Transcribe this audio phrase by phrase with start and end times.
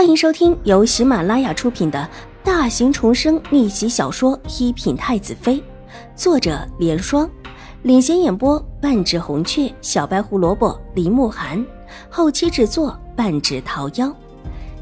[0.00, 2.08] 欢迎收听由喜马拉雅出品的
[2.42, 5.56] 大型重生逆袭小说《一品太子妃》，
[6.16, 7.30] 作者：莲霜，
[7.82, 11.62] 领衔演播：半指红雀、小白胡萝卜、林慕寒，
[12.08, 14.10] 后期制作：半指桃夭。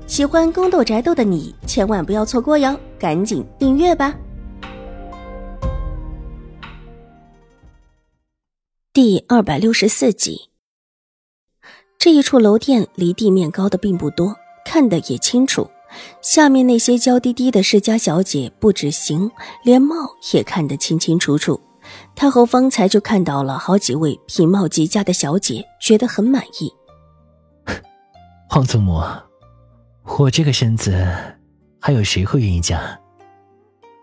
[0.07, 4.15] 喜欢宫斗宅斗的你千万不要错过哟，赶紧订阅吧！
[8.93, 10.51] 第二百六十四集，
[11.99, 14.37] 这一处楼殿离地面高的并不多。
[14.69, 15.67] 看得也清楚，
[16.21, 19.31] 下面那些娇滴滴的世家小姐不止形，
[19.65, 21.59] 连貌也看得清清楚楚。
[22.15, 26.71] 太后方才就看到了好几位品貌极佳的小姐，觉得很满意。
[28.47, 29.03] 皇祖母，
[30.19, 30.93] 我这个身子，
[31.81, 32.79] 还有谁会愿意嫁？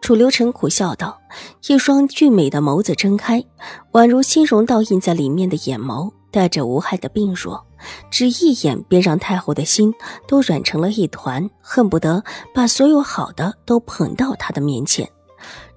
[0.02, 1.22] 楚留臣苦笑道，
[1.68, 3.46] 一双俊美的眸子睁开，
[3.92, 7.66] 宛如心容倒映在里面的眼眸，带着无害的病弱。
[8.12, 9.94] 只一眼，便让太后的心
[10.28, 12.22] 都软成了一团，恨不得
[12.54, 15.10] 把所有好的都捧到他的面前。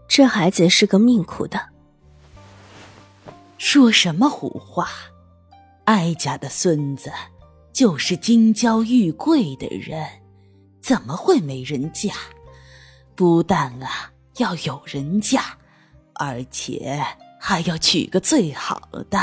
[0.08, 1.60] 这孩子是个命苦的。
[3.56, 4.88] 说什么胡话！
[5.84, 7.12] 哀家的孙子
[7.72, 10.04] 就是金娇玉贵的人，
[10.80, 12.12] 怎么会没人嫁？
[13.14, 15.56] 不但啊要有人嫁，
[16.14, 17.00] 而且
[17.38, 19.20] 还要娶个最好的。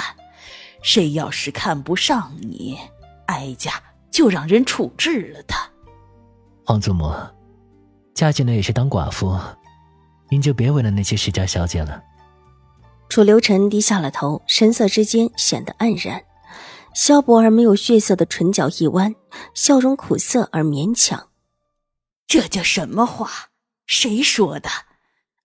[0.86, 2.78] 谁要是看不上你，
[3.26, 3.72] 哀家
[4.12, 5.68] 就让人处置了他。
[6.64, 7.12] 皇祖母，
[8.14, 9.36] 嫁进来也是当寡妇，
[10.30, 12.04] 您就别为了那些世家小姐了。
[13.10, 16.24] 楚留臣低下了头，神色之间显得黯然。
[16.94, 19.16] 萧伯儿没有血色的唇角一弯，
[19.56, 21.30] 笑容苦涩而勉强。
[22.28, 23.50] 这叫什么话？
[23.88, 24.70] 谁说的？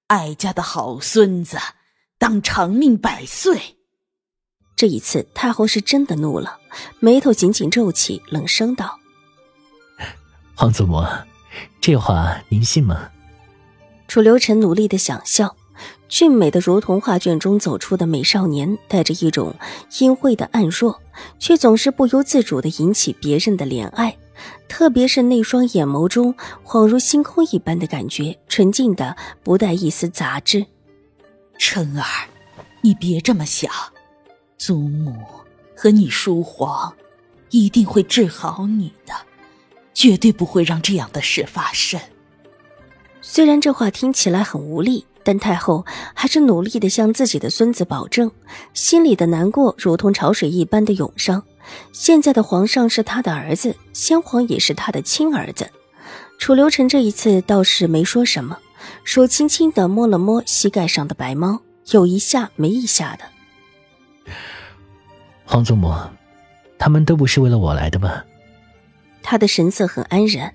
[0.09, 1.57] 哀家的好孙子，
[2.19, 3.79] 当长命百岁。
[4.81, 6.57] 这一次，太后是真的怒了，
[7.01, 8.99] 眉头紧紧皱起，冷声道
[10.57, 11.05] ：“皇祖母，
[11.83, 13.11] 这话您信吗？”
[14.09, 15.55] 楚留臣努力的想笑，
[16.09, 19.55] 俊美的如同画卷中走出的美少年，带着一种
[19.99, 20.99] 阴晦的暗弱，
[21.39, 24.17] 却总是不由自主的引起别人的怜爱，
[24.67, 26.35] 特别是那双眼眸中
[26.65, 30.65] 恍如星空一般的感觉，纯净的不带一丝杂质。
[31.59, 32.29] 辰儿，
[32.81, 33.71] 你别这么想。
[34.61, 35.17] 祖母
[35.75, 36.93] 和你叔皇
[37.49, 39.15] 一定会治好你的，
[39.95, 41.99] 绝对不会让这样的事发生。
[43.23, 48.31] 虽然这话听起来很无力，但太后还是努力的向自己的孙子保证，
[48.75, 51.43] 心里的难过如同潮水一般的涌上。
[51.91, 55.71] 现在的皇上是他的儿子，先皇也是他的亲儿子。
[56.39, 58.59] 楚留臣这一次倒是没说什么，
[59.05, 63.25] 手轻轻的摸了摸膝盖上的白猫，有一下没一下的。
[65.51, 65.93] 皇祖母，
[66.79, 68.25] 他们都不是为了我来的吧？
[69.21, 70.55] 他的神色很安然，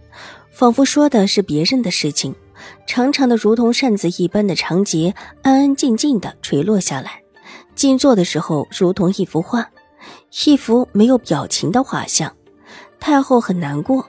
[0.51, 2.33] 仿佛说的是别人的事情。
[2.87, 7.21] 长长的如同扇子一般的长睫，安安静静的垂落下来。
[7.75, 9.69] 静坐的时候，如同一幅画，
[10.45, 12.33] 一幅没有表情的画像。
[12.97, 14.07] 太后很难过，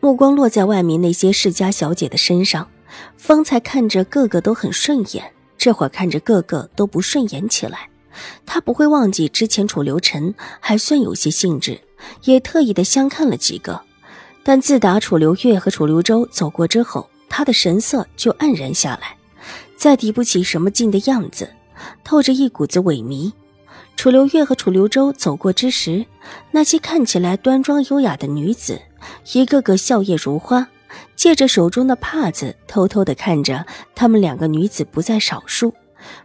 [0.00, 2.68] 目光落在外面那些世家小姐的身上，
[3.16, 7.88] 方才看着个个都很顺眼，这会儿看着个个都不顺眼起来。
[8.46, 11.80] 他不会忘记之前楚留臣还算有些兴致，
[12.24, 13.82] 也特意的相看了几个，
[14.42, 19.16] 但自打楚留月和楚留周走过之后，他的神色就黯然下来，
[19.76, 21.50] 再提不起什么劲的样子，
[22.04, 23.32] 透着一股子萎靡。
[23.96, 26.04] 楚留月和楚留周走过之时，
[26.50, 28.80] 那些看起来端庄优雅的女子，
[29.32, 30.68] 一个个笑靥如花，
[31.14, 33.64] 借着手中的帕子，偷偷的看着
[33.94, 35.72] 他们两个女子不在少数。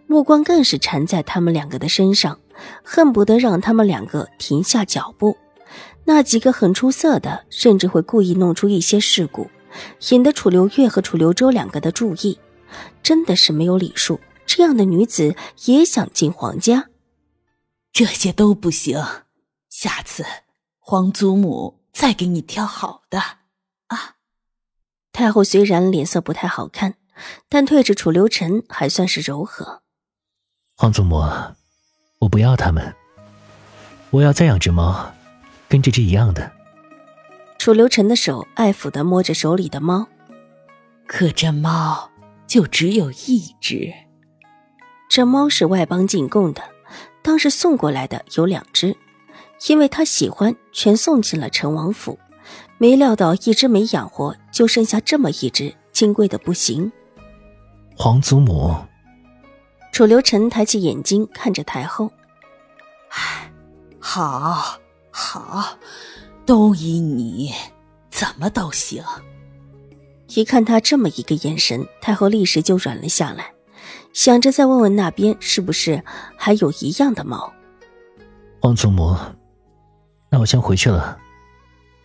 [0.08, 2.40] 目光更是缠在他们两个的身上，
[2.84, 5.38] 恨不得让他们两个停下脚步。
[6.06, 9.50] 那几个很出色的，甚至会故意弄出一些事故，
[10.10, 12.40] 引得楚留月和楚留周两个的注意。
[13.04, 15.36] 真的是没有礼数，这样的女子
[15.66, 16.90] 也想进皇家？
[17.92, 19.04] 这些都不行。
[19.68, 20.26] 下次
[20.80, 23.20] 皇祖母再给你挑好的
[23.88, 24.16] 啊。
[25.12, 26.96] 太后虽然脸色不太好看。
[27.48, 29.82] 但对着楚留臣还算是柔和。
[30.76, 31.22] 皇祖母，
[32.20, 32.96] 我不要他们，
[34.12, 35.12] 我要再养只猫，
[35.68, 36.52] 跟这只一样的。
[37.58, 40.08] 楚留臣的手爱抚的摸着手里的猫，
[41.06, 42.10] 可这猫
[42.48, 43.94] 就只有一只。
[45.10, 46.64] 这猫是外邦进贡的，
[47.22, 48.96] 当时送过来的有两只，
[49.68, 52.18] 因为他喜欢，全送进了陈王府。
[52.78, 56.90] 没料到一只没养活，就剩下这么一只，金贵的不行。
[58.02, 58.74] 皇祖母，
[59.92, 62.10] 楚留臣抬起眼睛看着太后。
[63.10, 63.52] 唉，
[64.00, 64.80] 好，
[65.12, 65.78] 好，
[66.46, 67.52] 都依你，
[68.10, 69.04] 怎么都行。
[70.30, 73.52] 一看他这么一个眼神，太后立时就软了下来，
[74.14, 76.02] 想着再问问那边是不是
[76.38, 77.52] 还有一样的猫。
[78.62, 79.14] 皇祖母，
[80.30, 81.20] 那我先回去了。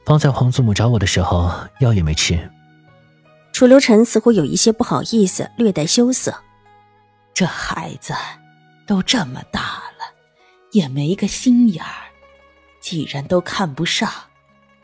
[0.04, 2.50] 方才皇祖母找我的时候，药也没吃。
[3.54, 6.34] 楚留臣似乎有一些不好意思，略带羞涩。
[7.32, 8.12] 这孩子
[8.84, 9.60] 都这么大
[9.96, 10.12] 了，
[10.72, 12.10] 也没个心眼儿。
[12.80, 14.10] 既然都看不上，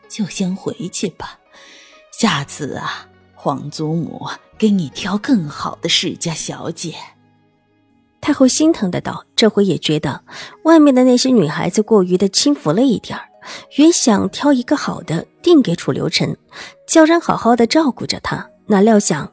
[0.09, 1.41] 就先回去吧。
[2.13, 3.09] 下次啊。
[3.43, 4.29] 皇祖母
[4.59, 6.95] 给你挑更好的世家小姐。
[8.21, 10.23] 太后心疼的道：“这回也觉得
[10.65, 13.31] 外面的那些女孩子过于的轻浮了一点儿，
[13.79, 16.37] 原想挑一个好的定给楚留臣，
[16.87, 18.50] 叫人好好的照顾着他。
[18.71, 19.33] 哪料想，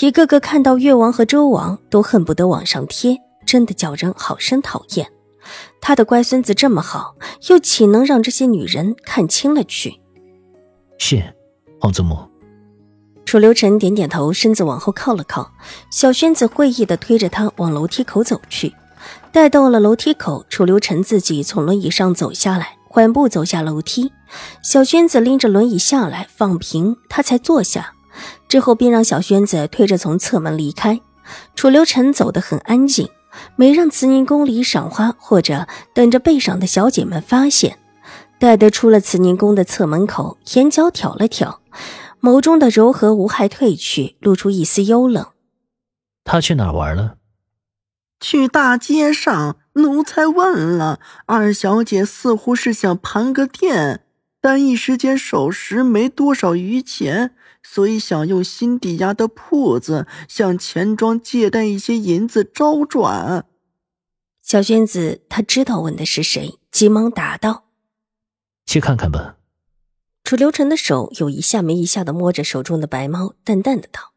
[0.00, 3.16] 一个个看到越王和周王都恨不得往上贴，
[3.46, 5.10] 真的叫人好生讨厌。
[5.80, 7.16] 他的乖孙子这么好，
[7.48, 10.00] 又岂能让这些女人看轻了去？”
[11.00, 11.34] 是，
[11.80, 12.18] 皇祖母。
[13.24, 15.50] 楚留臣点点头，身子往后靠了靠。
[15.90, 18.74] 小轩子会意的推着他往楼梯口走去。
[19.32, 24.12] 待到了楼梯口，楚留臣自己从轮椅上走下来，缓步走下楼梯。
[24.62, 27.93] 小轩子拎着轮椅下来，放平，他才坐下。
[28.54, 31.00] 之后便让小轩子推着从侧门离开。
[31.56, 33.08] 楚留臣走得很安静，
[33.56, 37.80] 没让慈宁宫里赏花或者等着被赏的小姐们发现。
[38.38, 41.62] 待得出了慈宁宫的侧门口，眼角挑了挑。
[42.20, 45.26] 眸中的柔和无害褪去，露出一丝幽冷。
[46.22, 47.16] 他去哪儿玩了？
[48.20, 49.56] 去大街上。
[49.72, 54.04] 奴才问了，二小姐似乎是想盘个店，
[54.40, 57.34] 但一时间手时没多少余钱，
[57.66, 63.46] 所以想用新抵押的铺子向钱庄借贷一些银子周转。
[64.42, 67.64] 小轩子他知道问的是谁，急忙答道
[68.66, 69.38] ：“去看看吧。”
[70.22, 74.12] 楚留臣的手有一下没一下的摸着手中的白猫，淡淡的道：“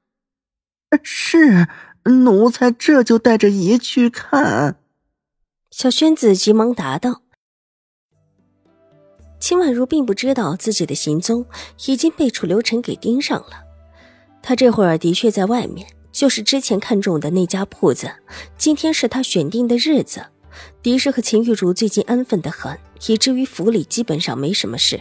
[1.01, 1.67] 是，
[2.03, 4.79] 奴才这就带着爷去看。”
[5.71, 7.23] 小轩子急忙答道。
[9.39, 11.45] 秦婉如并不知道自己的行踪
[11.85, 13.63] 已经被楚留臣给盯上了，
[14.41, 18.11] 他这会儿的确在外面，就是之前看中的那家铺子，
[18.57, 20.25] 今天是他选定的日子。
[20.81, 22.75] 狄氏和秦玉茹最近安分的很，
[23.07, 24.99] 以至于府里基本上没什么事。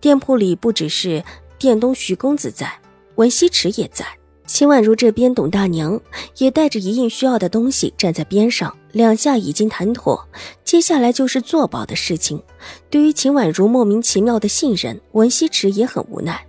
[0.00, 1.24] 店铺里不只是
[1.58, 2.78] 店东徐公子在，
[3.16, 4.06] 文西池也在。
[4.46, 6.00] 秦婉如这边，董大娘
[6.36, 10.28] 也带着一应需要的东西站在边上，两下已经谈妥，
[10.62, 12.40] 接下来就是做保的事情。
[12.88, 16.46] 对于秦婉如莫名其妙的信任，文西池也很无奈。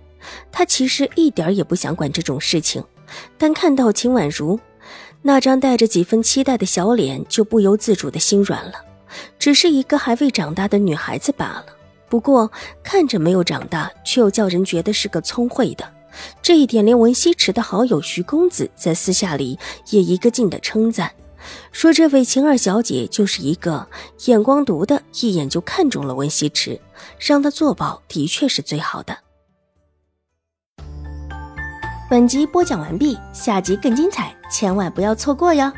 [0.52, 2.84] 他其实一点也不想管这种事情，
[3.36, 4.58] 但看到秦婉如
[5.22, 8.74] 那张带着几分期待的小脸，就不由自主的心软了。
[9.40, 11.66] 只是一个还未长大的女孩子罢了。
[12.08, 12.48] 不过
[12.84, 15.84] 看着没有长大，却又叫人觉得是个聪慧的，
[16.40, 19.58] 这一点连文西池的好友徐公子在私下里
[19.90, 21.10] 也一个劲的称赞，
[21.72, 23.88] 说这位晴儿小姐就是一个
[24.26, 26.80] 眼光毒的，一眼就看中了温西池，
[27.18, 29.16] 让他做保的确是最好的。
[32.08, 35.72] 本集播讲完毕，下集更精彩，千万不要错过哟。